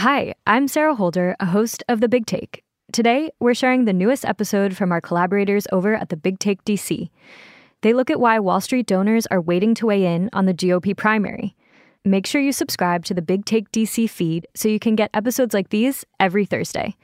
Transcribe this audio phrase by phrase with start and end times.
[0.00, 2.64] Hi, I'm Sarah Holder, a host of The Big Take.
[2.90, 7.10] Today, we're sharing the newest episode from our collaborators over at The Big Take DC.
[7.82, 10.96] They look at why Wall Street donors are waiting to weigh in on the GOP
[10.96, 11.54] primary.
[12.02, 15.52] Make sure you subscribe to the Big Take DC feed so you can get episodes
[15.52, 16.96] like these every Thursday.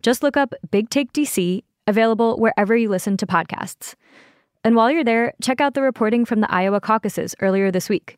[0.00, 3.94] Just look up Big Take DC, available wherever you listen to podcasts.
[4.64, 8.16] And while you're there, check out the reporting from the Iowa caucuses earlier this week.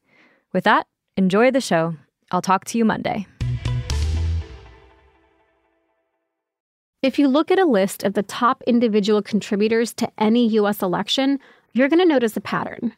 [0.53, 0.87] With that,
[1.17, 1.97] enjoy the show.
[2.31, 3.27] I'll talk to you Monday.
[7.03, 11.39] If you look at a list of the top individual contributors to any US election,
[11.73, 12.93] you're going to notice a pattern.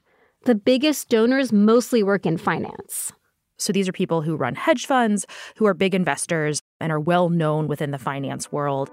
[0.44, 3.12] The biggest donors mostly work in finance.
[3.58, 7.28] So these are people who run hedge funds, who are big investors, and are well
[7.28, 8.90] known within the finance world.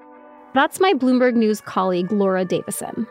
[0.53, 3.07] That's my Bloomberg News colleague, Laura Davison.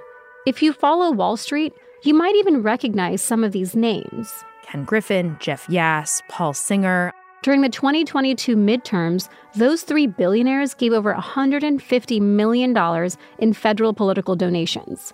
[0.47, 1.73] If you follow Wall Street,
[2.05, 7.13] you might even recognize some of these names Ken Griffin, Jeff Yass, Paul Singer.
[7.43, 15.13] During the 2022 midterms, those three billionaires gave over $150 million in federal political donations.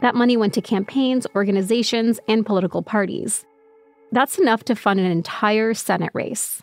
[0.00, 3.44] That money went to campaigns, organizations, and political parties.
[4.10, 6.62] That's enough to fund an entire Senate race.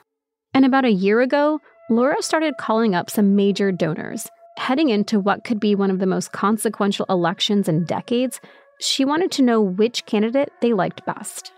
[0.53, 4.27] And about a year ago, Laura started calling up some major donors.
[4.57, 8.39] Heading into what could be one of the most consequential elections in decades,
[8.79, 11.51] she wanted to know which candidate they liked best.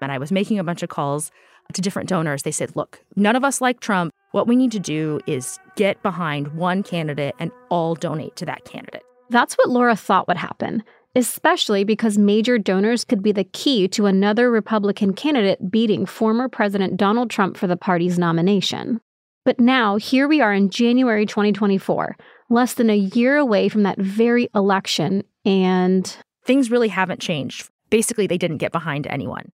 [0.00, 1.30] And I was making a bunch of calls
[1.74, 2.42] to different donors.
[2.42, 4.12] They said, look, none of us like Trump.
[4.32, 8.64] What we need to do is get behind one candidate and all donate to that
[8.64, 9.02] candidate.
[9.30, 10.82] That's what Laura thought would happen,
[11.14, 16.96] especially because major donors could be the key to another Republican candidate beating former President
[16.96, 19.00] Donald Trump for the party's nomination.
[19.44, 22.16] But now, here we are in January 2024,
[22.50, 27.70] less than a year away from that very election, and things really haven't changed.
[27.88, 29.50] Basically, they didn't get behind anyone.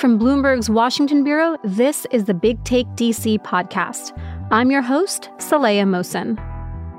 [0.00, 4.18] From Bloomberg's Washington Bureau, this is the Big Take DC podcast.
[4.50, 6.38] I'm your host, Saleha Mohsin.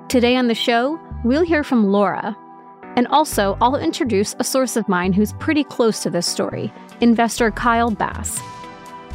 [0.08, 2.38] Today on the show, we'll hear from Laura.
[2.96, 7.50] And also, I'll introduce a source of mine who's pretty close to this story investor
[7.50, 8.40] Kyle Bass.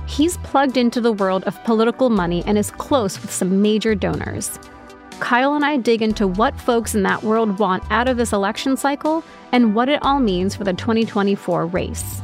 [0.09, 4.59] He's plugged into the world of political money and is close with some major donors.
[5.21, 8.77] Kyle and I dig into what folks in that world want out of this election
[8.77, 9.23] cycle
[9.53, 12.21] and what it all means for the 2024 race.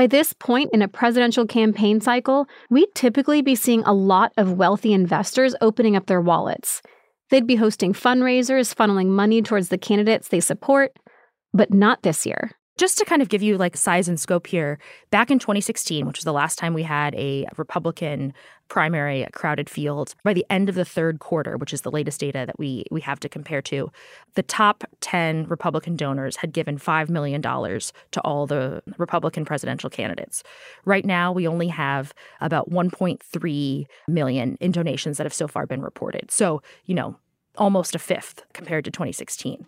[0.00, 4.54] By this point in a presidential campaign cycle, we'd typically be seeing a lot of
[4.54, 6.80] wealthy investors opening up their wallets.
[7.28, 10.96] They'd be hosting fundraisers, funneling money towards the candidates they support,
[11.52, 14.78] but not this year just to kind of give you like size and scope here,
[15.10, 18.32] back in 2016, which was the last time we had a Republican
[18.68, 22.44] primary crowded field, by the end of the third quarter, which is the latest data
[22.46, 23.92] that we we have to compare to,
[24.34, 30.42] the top 10 Republican donors had given $5 million to all the Republican presidential candidates.
[30.86, 35.82] Right now, we only have about 1.3 million in donations that have so far been
[35.82, 36.30] reported.
[36.30, 37.18] So, you know,
[37.56, 39.66] almost a fifth compared to 2016.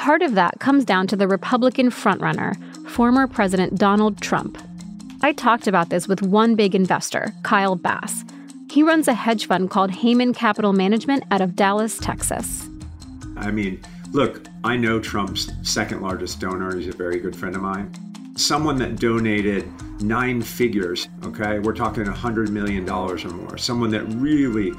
[0.00, 2.56] Part of that comes down to the Republican frontrunner,
[2.88, 4.56] former President Donald Trump.
[5.20, 8.24] I talked about this with one big investor, Kyle Bass.
[8.70, 12.66] He runs a hedge fund called Hayman Capital Management out of Dallas, Texas.
[13.36, 13.78] I mean,
[14.12, 16.74] look, I know Trump's second largest donor.
[16.74, 17.92] He's a very good friend of mine.
[18.38, 19.68] Someone that donated
[20.00, 21.58] nine figures, okay?
[21.58, 23.58] We're talking $100 million or more.
[23.58, 24.72] Someone that really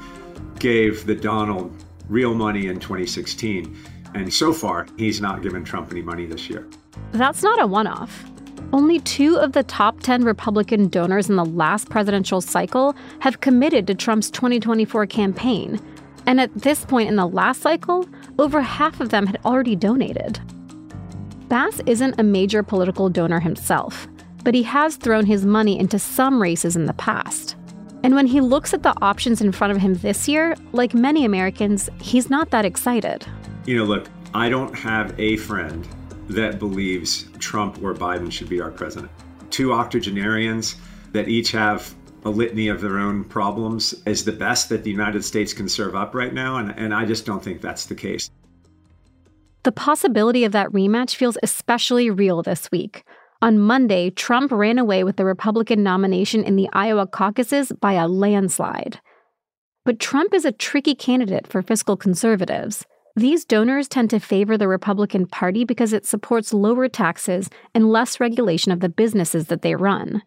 [0.58, 1.72] gave the Donald
[2.08, 3.76] real money in 2016
[4.14, 6.68] and so far, he's not given Trump any money this year.
[7.12, 8.24] That's not a one off.
[8.72, 13.86] Only two of the top 10 Republican donors in the last presidential cycle have committed
[13.86, 15.78] to Trump's 2024 campaign.
[16.26, 18.08] And at this point in the last cycle,
[18.38, 20.40] over half of them had already donated.
[21.48, 24.08] Bass isn't a major political donor himself,
[24.42, 27.56] but he has thrown his money into some races in the past.
[28.02, 31.24] And when he looks at the options in front of him this year, like many
[31.24, 33.26] Americans, he's not that excited.
[33.64, 35.86] You know, look, I don't have a friend
[36.28, 39.12] that believes Trump or Biden should be our president.
[39.50, 40.76] Two octogenarians
[41.12, 41.94] that each have
[42.24, 45.94] a litany of their own problems is the best that the United States can serve
[45.94, 48.30] up right now, and, and I just don't think that's the case.
[49.62, 53.04] The possibility of that rematch feels especially real this week.
[53.42, 58.08] On Monday, Trump ran away with the Republican nomination in the Iowa caucuses by a
[58.08, 58.98] landslide.
[59.84, 62.84] But Trump is a tricky candidate for fiscal conservatives.
[63.14, 68.20] These donors tend to favor the Republican Party because it supports lower taxes and less
[68.20, 70.22] regulation of the businesses that they run.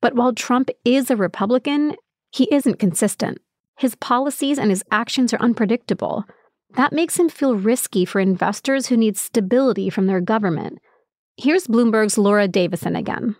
[0.00, 1.96] But while Trump is a Republican,
[2.30, 3.38] he isn't consistent.
[3.78, 6.24] His policies and his actions are unpredictable.
[6.76, 10.78] That makes him feel risky for investors who need stability from their government.
[11.36, 13.36] Here's Bloomberg's Laura Davison again.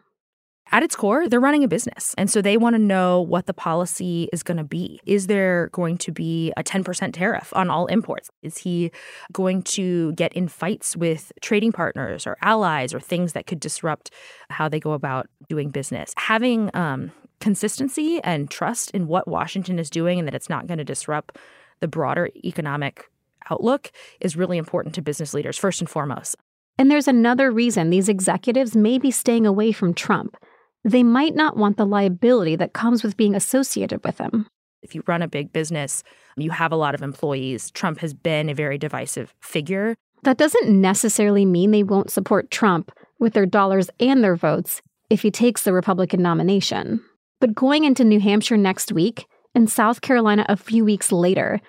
[0.72, 2.14] At its core, they're running a business.
[2.16, 4.98] And so they want to know what the policy is going to be.
[5.04, 8.30] Is there going to be a 10% tariff on all imports?
[8.42, 8.90] Is he
[9.32, 14.10] going to get in fights with trading partners or allies or things that could disrupt
[14.48, 16.12] how they go about doing business?
[16.16, 20.78] Having um, consistency and trust in what Washington is doing and that it's not going
[20.78, 21.36] to disrupt
[21.80, 23.10] the broader economic
[23.50, 26.36] outlook is really important to business leaders, first and foremost.
[26.78, 30.36] And there's another reason these executives may be staying away from Trump.
[30.84, 34.46] They might not want the liability that comes with being associated with him.
[34.82, 36.04] If you run a big business,
[36.36, 37.70] you have a lot of employees.
[37.70, 39.96] Trump has been a very divisive figure.
[40.24, 45.22] That doesn't necessarily mean they won't support Trump with their dollars and their votes if
[45.22, 47.02] he takes the Republican nomination.
[47.40, 51.60] But going into New Hampshire next week and South Carolina a few weeks later,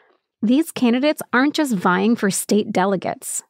[0.41, 3.43] these candidates aren't just vying for state delegates.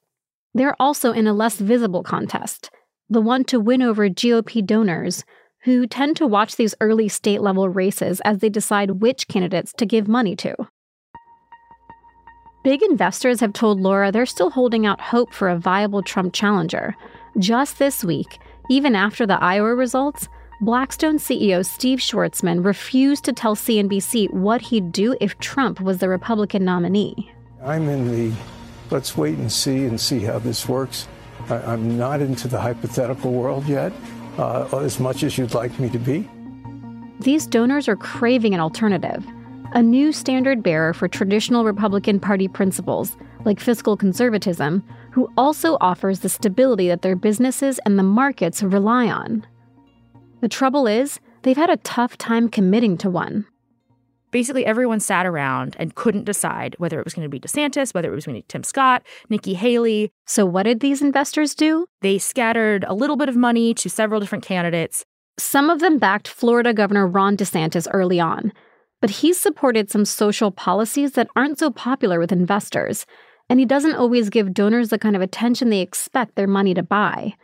[0.54, 2.70] They're also in a less visible contest,
[3.10, 5.24] the one to win over GOP donors
[5.66, 9.86] who tend to watch these early state level races as they decide which candidates to
[9.86, 10.56] give money to.
[12.64, 16.96] Big investors have told Laura they're still holding out hope for a viable Trump challenger.
[17.40, 18.40] Just this week,
[18.70, 20.28] even after the Iowa results,
[20.62, 26.10] Blackstone CEO Steve Schwarzman refused to tell CNBC what he'd do if Trump was the
[26.10, 27.32] Republican nominee.
[27.64, 28.36] I'm in the
[28.92, 31.08] let's wait and see and see how this works.
[31.50, 33.94] I, am not into the hypothetical world yet,
[34.38, 36.28] uh, as much as you'd like me to be.
[37.20, 39.26] These donors are craving an alternative,
[39.74, 46.20] a new standard bearer for traditional Republican Party principles, like fiscal conservatism, who also offers
[46.20, 49.46] the stability that their businesses and the markets rely on.
[50.42, 53.46] The trouble is, they've had a tough time committing to one
[54.36, 58.12] basically everyone sat around and couldn't decide whether it was going to be DeSantis, whether
[58.12, 60.12] it was going to be Tim Scott, Nikki Haley.
[60.26, 61.86] So, what did these investors do?
[62.02, 65.06] They scattered a little bit of money to several different candidates.
[65.40, 68.52] Some of them backed Florida Governor Ron DeSantis early on,
[69.00, 73.06] but he's supported some social policies that aren't so popular with investors,
[73.50, 76.84] and he doesn't always give donors the kind of attention they expect their money to
[76.84, 77.36] buy.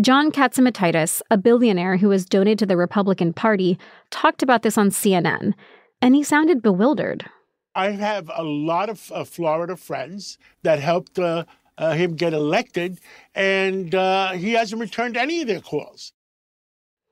[0.00, 3.78] John Catsimatidis, a billionaire who has donated to the Republican Party,
[4.10, 5.54] talked about this on CNN
[6.00, 7.26] and he sounded bewildered.
[7.74, 11.44] I have a lot of uh, Florida friends that helped uh,
[11.76, 12.98] uh, him get elected,
[13.34, 16.12] and uh, he hasn't returned any of their calls.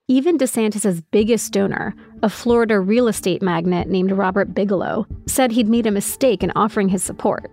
[0.09, 5.87] Even DeSantis' biggest donor, a Florida real estate magnate named Robert Bigelow, said he'd made
[5.87, 7.51] a mistake in offering his support.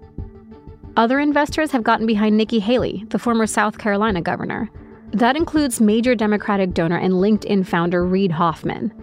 [0.96, 4.70] Other investors have gotten behind Nikki Haley, the former South Carolina governor.
[5.12, 8.94] That includes major Democratic donor and LinkedIn founder Reid Hoffman,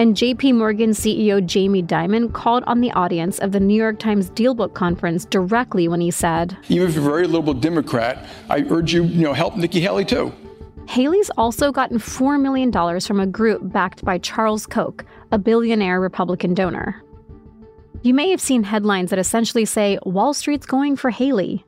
[0.00, 4.30] and JP Morgan CEO Jamie Dimon called on the audience of the New York Times
[4.30, 8.94] Dealbook conference directly when he said, Even if you're a very liberal Democrat, I urge
[8.94, 10.32] you, you know, help Nikki Haley too.
[10.88, 16.54] Haley's also gotten $4 million from a group backed by Charles Koch, a billionaire Republican
[16.54, 17.04] donor.
[18.00, 21.62] You may have seen headlines that essentially say Wall Street's going for Haley.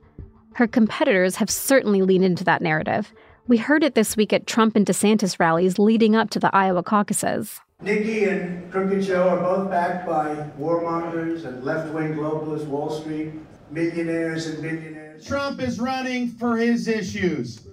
[0.55, 3.13] Her competitors have certainly leaned into that narrative.
[3.47, 6.81] We heard it this week at Trump and DeSantis rallies leading up to the Iowa
[6.81, 7.59] caucuses.
[7.83, 13.33] Nikki and Crooked Joe are both backed by warmongers and left-wing globalist Wall Street,
[13.71, 15.27] millionaires and billionaires.
[15.27, 17.67] Trump is running for his issues.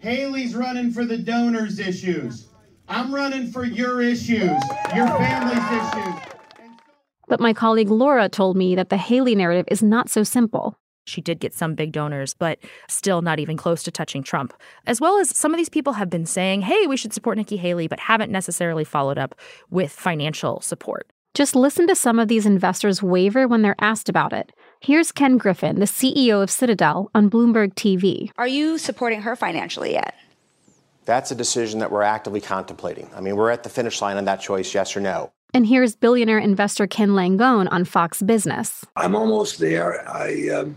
[0.00, 2.48] Haley's running for the donors' issues.
[2.86, 4.60] I'm running for your issues,
[4.94, 6.34] your family's issues.
[7.26, 10.76] But my colleague Laura told me that the Haley narrative is not so simple.
[11.06, 12.58] She did get some big donors, but
[12.88, 14.52] still not even close to touching Trump.
[14.86, 17.56] As well as some of these people have been saying, hey, we should support Nikki
[17.56, 19.34] Haley, but haven't necessarily followed up
[19.70, 21.08] with financial support.
[21.34, 24.52] Just listen to some of these investors waver when they're asked about it.
[24.80, 28.30] Here's Ken Griffin, the CEO of Citadel, on Bloomberg TV.
[28.36, 30.14] Are you supporting her financially yet?
[31.04, 33.10] That's a decision that we're actively contemplating.
[33.14, 35.30] I mean, we're at the finish line on that choice, yes or no.
[35.54, 38.84] And here's billionaire investor Ken Langone on Fox Business.
[38.96, 40.08] I'm almost there.
[40.08, 40.76] I um,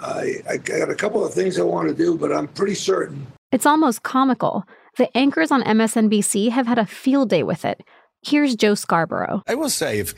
[0.00, 3.26] I, I got a couple of things I want to do, but I'm pretty certain.
[3.52, 4.64] It's almost comical.
[4.98, 7.82] The anchors on MSNBC have had a field day with it.
[8.22, 9.42] Here's Joe Scarborough.
[9.46, 10.14] I will say, if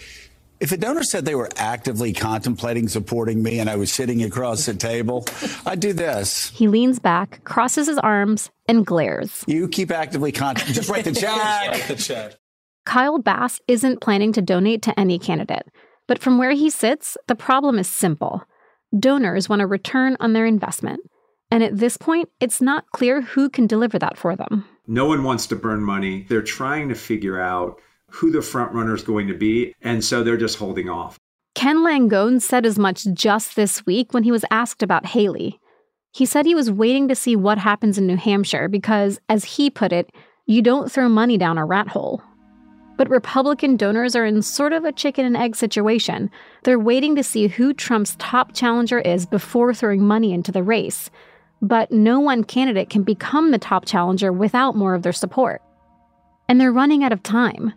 [0.61, 4.67] If a donor said they were actively contemplating supporting me and I was sitting across
[4.67, 5.25] the table,
[5.67, 6.51] I'd do this.
[6.51, 9.45] He leans back, crosses his arms, and glares.
[9.47, 10.75] You keep actively contemplating.
[10.75, 11.71] Just write the check.
[11.71, 12.35] write the check.
[12.87, 15.67] Kyle Bass isn't planning to donate to any candidate,
[16.07, 18.43] but from where he sits, the problem is simple.
[18.97, 21.01] Donors want a return on their investment.
[21.51, 24.65] And at this point, it's not clear who can deliver that for them.
[24.87, 26.27] No one wants to burn money.
[26.29, 27.81] They're trying to figure out
[28.11, 31.19] who the front runner is going to be, and so they're just holding off.
[31.55, 35.61] Ken Langone said as much just this week when he was asked about Haley.
[36.13, 39.69] He said he was waiting to see what happens in New Hampshire because, as he
[39.69, 40.11] put it,
[40.47, 42.23] you don't throw money down a rat hole.
[42.99, 46.31] But Republican donors are in sort of a chicken and egg situation.
[46.65, 51.09] They're waiting to see who Trump's top challenger is before throwing money into the race.
[51.63, 55.63] But no one candidate can become the top challenger without more of their support.
[56.49, 57.73] And they're running out of time.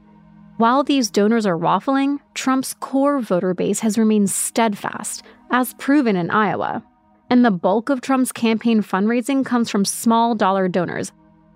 [0.58, 6.32] While these donors are waffling, Trump's core voter base has remained steadfast, as proven in
[6.32, 6.84] Iowa.
[7.30, 11.12] And the bulk of Trump's campaign fundraising comes from small dollar donors,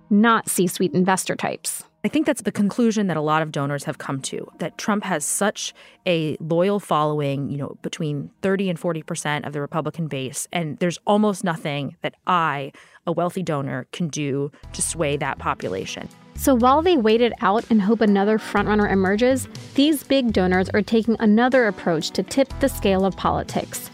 [0.08, 1.84] not C suite investor types.
[2.06, 5.02] I think that's the conclusion that a lot of donors have come to that Trump
[5.02, 5.74] has such
[6.06, 10.46] a loyal following, you know, between 30 and 40% of the Republican base.
[10.52, 12.70] And there's almost nothing that I,
[13.08, 16.08] a wealthy donor, can do to sway that population.
[16.36, 20.82] So while they wait it out and hope another frontrunner emerges, these big donors are
[20.82, 23.90] taking another approach to tip the scale of politics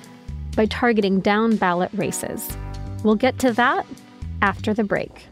[0.54, 2.54] by targeting down ballot races.
[3.04, 3.87] We'll get to that
[4.42, 5.32] after the break.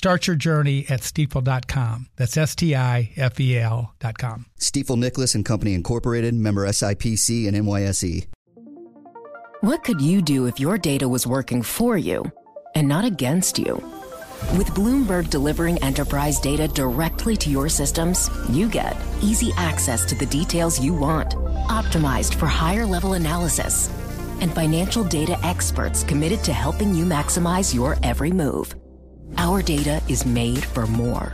[0.00, 2.06] Start your journey at stifel.com.
[2.16, 4.46] That's S T I F E L.com.
[4.58, 8.26] Stifel Nicolaus and Company Incorporated, member SIPC and NYSE.
[9.60, 12.24] What could you do if your data was working for you
[12.74, 13.74] and not against you?
[14.56, 20.24] With Bloomberg delivering enterprise data directly to your systems, you get easy access to the
[20.24, 21.34] details you want,
[21.68, 23.90] optimized for higher level analysis,
[24.40, 28.74] and financial data experts committed to helping you maximize your every move.
[29.36, 31.30] Our data is made for more,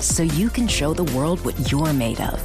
[0.00, 2.40] so you can show the world what you're made of.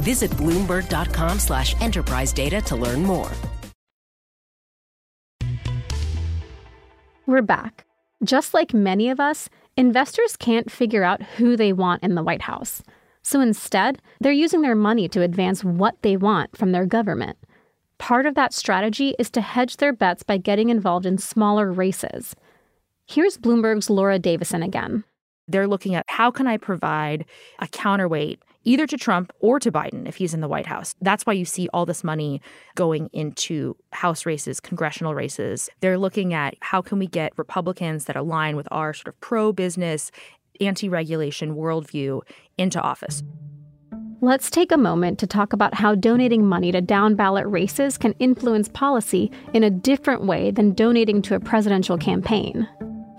[0.00, 3.30] Visit Bloomberg.com slash enterprise data to learn more.
[7.26, 7.84] We're back.
[8.24, 12.42] Just like many of us, investors can't figure out who they want in the White
[12.42, 12.82] House.
[13.22, 17.36] So instead, they're using their money to advance what they want from their government.
[17.98, 22.34] Part of that strategy is to hedge their bets by getting involved in smaller races.
[23.10, 25.02] Here's Bloomberg's Laura Davison again.
[25.48, 27.24] They're looking at how can I provide
[27.58, 30.94] a counterweight either to Trump or to Biden if he's in the White House.
[31.00, 32.42] That's why you see all this money
[32.74, 35.70] going into House races, congressional races.
[35.80, 40.10] They're looking at how can we get Republicans that align with our sort of pro-business,
[40.60, 42.20] anti-regulation worldview
[42.58, 43.22] into office.
[44.20, 48.12] Let's take a moment to talk about how donating money to down ballot races can
[48.18, 52.68] influence policy in a different way than donating to a presidential campaign.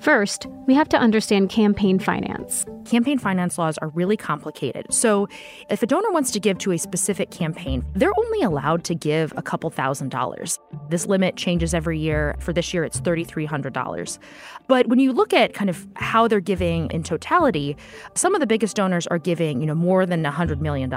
[0.02, 2.66] First, we have to understand campaign finance.
[2.86, 4.86] Campaign finance laws are really complicated.
[4.94, 5.28] So,
[5.70, 9.34] if a donor wants to give to a specific campaign, they're only allowed to give
[9.36, 10.58] a couple thousand dollars.
[10.90, 12.38] This limit changes every year.
[12.40, 14.20] For this year, it's $3,300.
[14.68, 17.76] But when you look at kind of how they're giving in totality,
[18.16, 20.94] some of the biggest donors are giving, you know, more than $100 million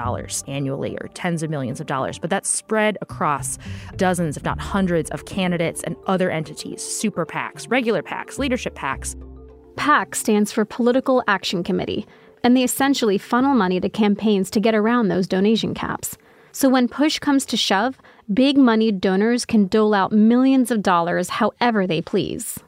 [0.47, 2.19] annually or tens of millions of dollars.
[2.19, 3.57] But that's spread across
[3.97, 8.92] dozens, if not hundreds, of candidates and other entities, super PACs, regular PACs, leadership PACs.
[9.75, 12.05] PAC stands for Political Action Committee,
[12.43, 16.17] and they essentially funnel money to campaigns to get around those donation caps.
[16.51, 17.97] So when push comes to shove,
[18.31, 22.59] big money donors can dole out millions of dollars however they please.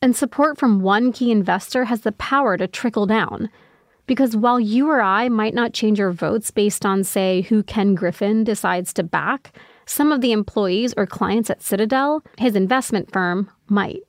[0.00, 3.50] And support from one key investor has the power to trickle down.
[4.06, 7.94] Because while you or I might not change our votes based on, say, who Ken
[7.94, 9.52] Griffin decides to back,
[9.84, 14.05] some of the employees or clients at Citadel, his investment firm, might.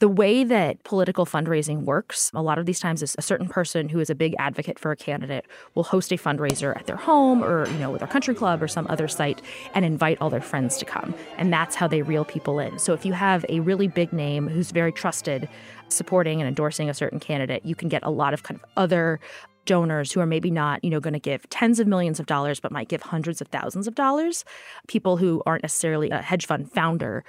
[0.00, 3.88] The way that political fundraising works, a lot of these times is a certain person
[3.88, 7.42] who is a big advocate for a candidate will host a fundraiser at their home
[7.42, 9.42] or, you know, with their country club or some other site
[9.74, 11.16] and invite all their friends to come.
[11.36, 12.78] And that's how they reel people in.
[12.78, 15.48] So if you have a really big name who's very trusted
[15.88, 19.18] supporting and endorsing a certain candidate, you can get a lot of kind of other
[19.64, 22.58] donors who are maybe not, you know, going to give tens of millions of dollars,
[22.58, 24.44] but might give hundreds of thousands of dollars.
[24.86, 27.22] People who aren't necessarily a hedge fund founder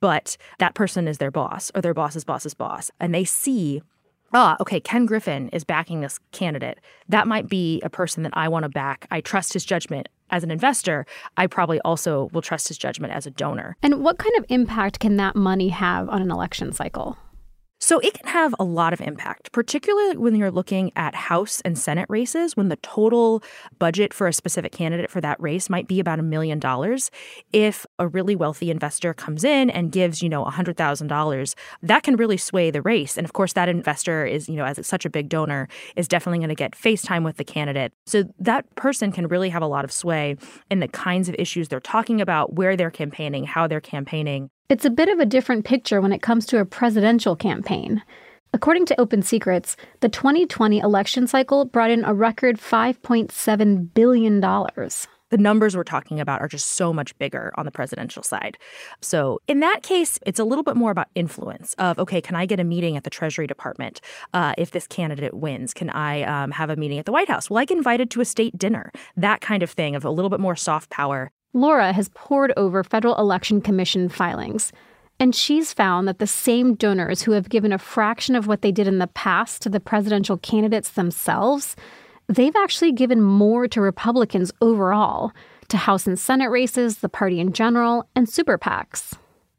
[0.00, 2.90] but that person is their boss or their boss's boss's boss.
[3.00, 3.82] And they see,
[4.32, 6.78] ah, okay, Ken Griffin is backing this candidate.
[7.08, 9.06] That might be a person that I want to back.
[9.10, 11.06] I trust his judgment as an investor.
[11.36, 13.76] I probably also will trust his judgment as a donor.
[13.82, 17.16] And what kind of impact can that money have on an election cycle?
[17.86, 21.78] So it can have a lot of impact, particularly when you're looking at House and
[21.78, 23.44] Senate races, when the total
[23.78, 27.12] budget for a specific candidate for that race might be about a million dollars.
[27.52, 32.36] If a really wealthy investor comes in and gives, you know, $100,000, that can really
[32.36, 33.16] sway the race.
[33.16, 36.40] And of course, that investor is, you know, as such a big donor, is definitely
[36.40, 37.92] going to get FaceTime with the candidate.
[38.04, 40.38] So that person can really have a lot of sway
[40.72, 44.50] in the kinds of issues they're talking about, where they're campaigning, how they're campaigning.
[44.68, 48.02] It's a bit of a different picture when it comes to a presidential campaign.
[48.52, 54.40] According to Open Secrets, the 2020 election cycle brought in a record $5.7 billion.
[54.40, 58.58] The numbers we're talking about are just so much bigger on the presidential side.
[59.00, 62.44] So, in that case, it's a little bit more about influence of, okay, can I
[62.46, 64.00] get a meeting at the Treasury Department
[64.34, 65.74] uh, if this candidate wins?
[65.74, 67.48] Can I um, have a meeting at the White House?
[67.48, 70.30] Well, I get invited to a state dinner, that kind of thing of a little
[70.30, 74.72] bit more soft power Laura has pored over Federal Election Commission filings,
[75.18, 78.70] and she's found that the same donors who have given a fraction of what they
[78.70, 81.74] did in the past to the presidential candidates themselves,
[82.28, 85.32] they've actually given more to Republicans overall,
[85.68, 89.14] to House and Senate races, the party in general, and super PACs.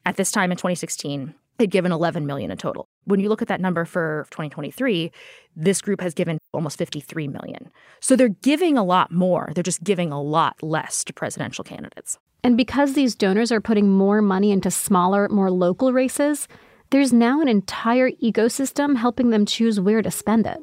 [0.06, 2.87] At this time in 2016, they'd given 11 million in total.
[3.05, 5.11] When you look at that number for 2023,
[5.55, 7.69] this group has given almost 53 million.
[7.99, 9.51] So they're giving a lot more.
[9.53, 12.17] They're just giving a lot less to presidential candidates.
[12.43, 16.47] And because these donors are putting more money into smaller, more local races,
[16.91, 20.57] there's now an entire ecosystem helping them choose where to spend it.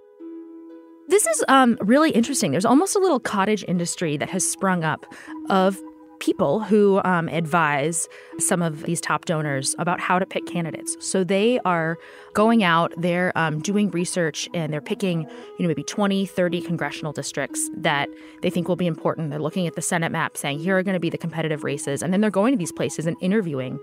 [1.09, 2.53] This is um, really interesting.
[2.53, 5.05] There's almost a little cottage industry that has sprung up
[5.51, 5.79] of
[6.25, 8.09] people who um, advise
[8.39, 10.97] some of these top donors about how to pick candidates.
[11.01, 11.99] So they are
[12.33, 17.13] going out, they're um, doing research, and they're picking, you know, maybe 20, 30 congressional
[17.13, 18.09] districts that
[18.41, 19.31] they think will be important.
[19.31, 22.03] They're looking at the Senate map, saying, here are going to be the competitive races.
[22.03, 23.79] And then they're going to these places and interviewing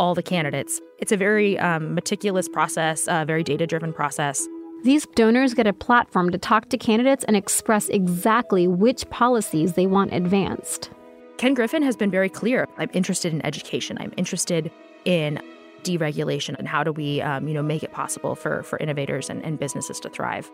[0.00, 0.80] all the candidates.
[0.98, 4.48] It's a very um, meticulous process, a very data driven process.
[4.82, 9.86] These donors get a platform to talk to candidates and express exactly which policies they
[9.86, 10.90] want advanced.
[11.36, 12.68] Ken Griffin has been very clear.
[12.78, 13.96] I'm interested in education.
[14.00, 14.70] I'm interested
[15.04, 15.40] in
[15.82, 19.44] deregulation and how do we, um, you know, make it possible for for innovators and,
[19.44, 20.50] and businesses to thrive.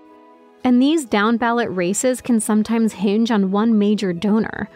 [0.65, 4.69] And these down ballot races can sometimes hinge on one major donor,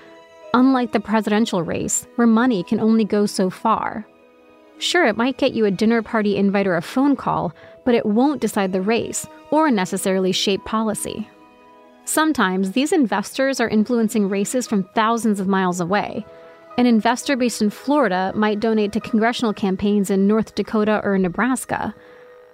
[0.55, 4.07] unlike the presidential race, where money can only go so far.
[4.79, 8.07] Sure, it might get you a dinner party invite or a phone call, but it
[8.07, 11.29] won't decide the race or necessarily shape policy.
[12.07, 16.25] Sometimes these investors are influencing races from thousands of miles away.
[16.77, 21.95] An investor based in Florida might donate to congressional campaigns in North Dakota or Nebraska.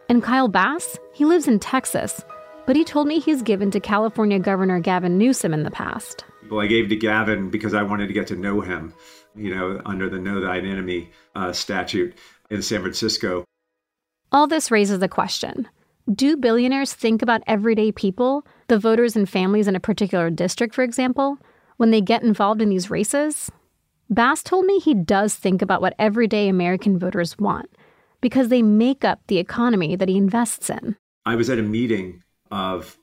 [0.09, 2.25] And Kyle Bass, he lives in Texas,
[2.65, 6.25] but he told me he's given to California Governor Gavin Newsom in the past.
[6.49, 8.95] Well, I gave to Gavin because I wanted to get to know him,
[9.35, 12.15] you know, under the Know Thine Enemy uh, statute
[12.51, 13.45] in San Francisco.
[14.31, 15.69] All this raises a question
[16.13, 18.45] Do billionaires think about everyday people?
[18.71, 21.37] the voters and families in a particular district, for example,
[21.77, 23.51] when they get involved in these races?
[24.09, 27.69] Bass told me he does think about what everyday American voters want
[28.21, 30.97] because they make up the economy that he invests in.
[31.27, 32.97] I was at a meeting of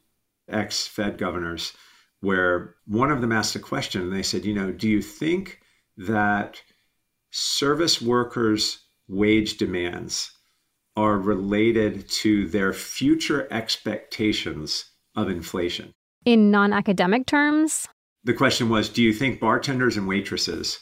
[0.49, 1.73] ex Fed governors
[2.21, 5.60] where one of them asked a question and they said, You know, do you think
[5.97, 6.62] that
[7.31, 10.31] service workers' wage demands
[10.97, 15.93] are related to their future expectations of inflation.
[16.25, 17.88] In non academic terms?
[18.23, 20.79] The question was Do you think bartenders and waitresses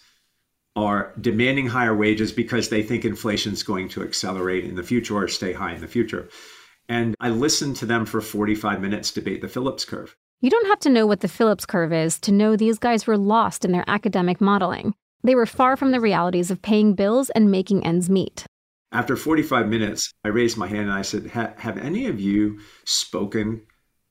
[0.75, 5.15] are demanding higher wages because they think inflation is going to accelerate in the future
[5.15, 6.29] or stay high in the future?
[6.87, 10.15] And I listened to them for 45 minutes debate the Phillips curve.
[10.41, 13.17] You don't have to know what the Phillips curve is to know these guys were
[13.17, 14.93] lost in their academic modeling.
[15.23, 18.45] They were far from the realities of paying bills and making ends meet.
[18.91, 23.65] After 45 minutes, I raised my hand and I said, Have any of you spoken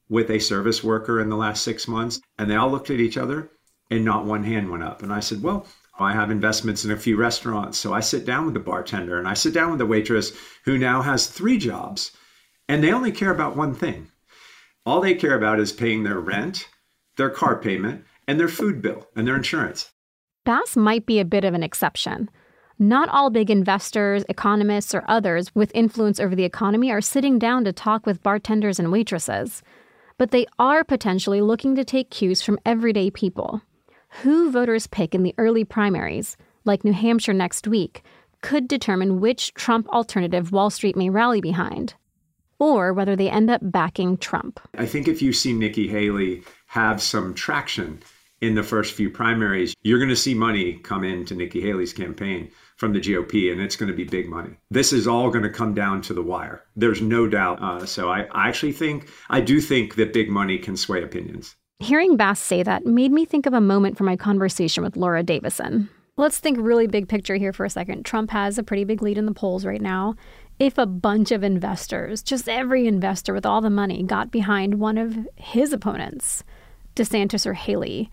[0.09, 2.21] with a service worker in the last six months?
[2.39, 3.51] And they all looked at each other
[3.91, 5.03] and not one hand went up.
[5.03, 5.67] And I said, Well,
[5.99, 7.79] I have investments in a few restaurants.
[7.79, 10.33] So I sit down with the bartender and I sit down with the waitress
[10.65, 12.11] who now has three jobs
[12.69, 14.09] and they only care about one thing.
[14.87, 16.69] All they care about is paying their rent,
[17.17, 19.93] their car payment, and their food bill and their insurance.
[20.45, 22.29] Bass might be a bit of an exception.
[22.79, 27.65] Not all big investors, economists, or others with influence over the economy are sitting down
[27.65, 29.63] to talk with bartenders and waitresses.
[30.19, 33.63] But they are potentially looking to take cues from everyday people.
[34.23, 38.03] Who voters pick in the early primaries, like New Hampshire next week,
[38.43, 41.95] could determine which Trump alternative Wall Street may rally behind,
[42.59, 44.61] or whether they end up backing Trump.
[44.77, 48.03] I think if you see Nikki Haley have some traction
[48.41, 52.51] in the first few primaries, you're going to see money come into Nikki Haley's campaign
[52.77, 54.57] from the GOP, and it's going to be big money.
[54.71, 56.65] This is all going to come down to the wire.
[56.77, 57.63] There's no doubt.
[57.63, 61.55] Uh, so I, I actually think, I do think that big money can sway opinions.
[61.81, 65.23] Hearing Bass say that made me think of a moment from my conversation with Laura
[65.23, 65.89] Davison.
[66.17, 68.05] Let's think really big picture here for a second.
[68.05, 70.15] Trump has a pretty big lead in the polls right now.
[70.61, 74.97] If a bunch of investors, just every investor with all the money, got behind one
[74.97, 76.45] of his opponents,
[76.95, 78.11] DeSantis or Haley,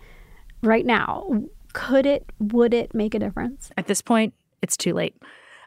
[0.64, 1.44] right now,
[1.74, 3.72] could it, would it make a difference?
[3.78, 5.16] At this point, it's too late.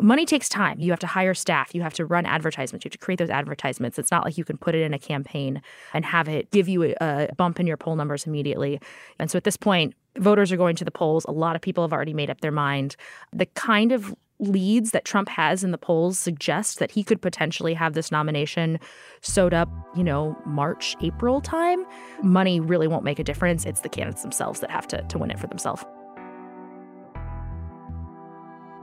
[0.01, 0.81] Money takes time.
[0.81, 1.75] You have to hire staff.
[1.75, 2.85] You have to run advertisements.
[2.85, 3.99] You have to create those advertisements.
[3.99, 6.83] It's not like you can put it in a campaign and have it give you
[6.83, 8.81] a, a, bump in your poll numbers immediately.
[9.21, 11.25] And so at this point, voters are going to the polls.
[11.27, 12.97] A lot of people have already made up their mind.
[13.33, 17.73] The kind of leads that Trump has in the polls suggest that he could potentially
[17.73, 18.81] have this nomination
[19.21, 21.85] sewed up, you know, March, April time.
[22.23, 23.65] Money really won't make a difference.
[23.65, 25.85] It's the candidates themselves that have to, to win it for themselves.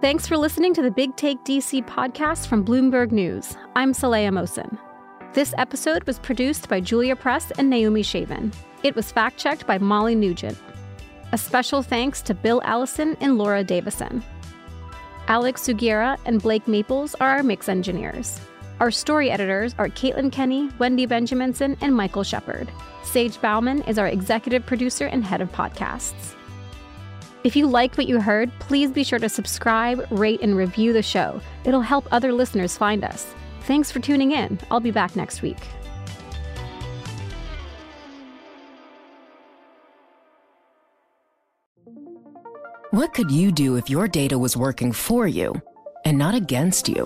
[0.02, 3.56] Thanks for listening to the Big Take DC podcast from Bloomberg News.
[3.76, 4.80] I'm Saleha Mohsin.
[5.34, 8.52] This episode was produced by Julia Press and Naomi Shavin.
[8.82, 10.58] It was fact checked by Molly Nugent.
[11.34, 14.24] A special thanks to Bill Allison and Laura Davison.
[15.28, 18.42] Alex Sugiura and Blake Maples are our mix engineers.
[18.80, 22.72] Our story editors are Caitlin Kenny, Wendy Benjaminson, and Michael Shepard.
[23.04, 26.34] Sage Bauman is our executive producer and head of podcasts.
[27.44, 31.02] If you liked what you heard, please be sure to subscribe, rate, and review the
[31.02, 31.42] show.
[31.66, 33.34] It'll help other listeners find us.
[33.62, 34.60] Thanks for tuning in.
[34.70, 35.58] I'll be back next week.
[42.92, 45.60] What could you do if your data was working for you
[46.06, 47.06] and not against you?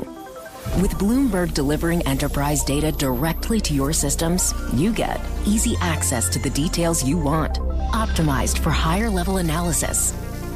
[0.82, 6.50] With Bloomberg delivering enterprise data directly to your systems, you get easy access to the
[6.50, 7.60] details you want,
[7.94, 10.12] optimized for higher level analysis